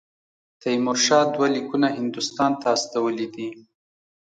تیمورشاه 0.61 1.25
دوه 1.33 1.47
لیکونه 1.55 1.87
هندوستان 1.97 2.51
ته 2.61 2.67
استولي 2.75 3.27
دي. 3.33 3.49